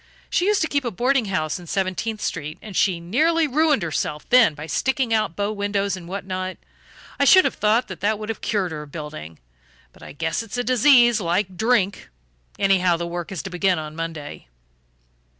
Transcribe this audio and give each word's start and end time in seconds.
She 0.31 0.47
used 0.47 0.63
to 0.63 0.67
keep 0.67 0.83
a 0.83 0.89
boarding 0.89 1.25
house 1.25 1.59
in 1.59 1.67
Seventeenth 1.67 2.21
Street, 2.21 2.57
and 2.59 2.75
she 2.75 2.99
nearly 2.99 3.45
ruined 3.45 3.83
herself 3.83 4.27
then 4.31 4.55
by 4.55 4.65
sticking 4.65 5.13
out 5.13 5.35
bow 5.35 5.51
windows 5.51 5.95
and 5.95 6.07
what 6.07 6.25
not; 6.25 6.57
I 7.19 7.25
should 7.25 7.45
have 7.45 7.53
thought 7.53 7.87
that 7.87 8.17
would 8.17 8.29
have 8.29 8.41
cured 8.41 8.71
her 8.71 8.81
of 8.81 8.91
building, 8.91 9.37
but 9.93 10.01
I 10.01 10.13
guess 10.13 10.41
it's 10.41 10.57
a 10.57 10.63
disease, 10.63 11.21
like 11.21 11.55
drink. 11.55 12.09
Anyhow, 12.57 12.97
the 12.97 13.05
work 13.05 13.31
is 13.31 13.43
to 13.43 13.51
begin 13.51 13.77
on 13.77 13.95
Monday." 13.95 14.47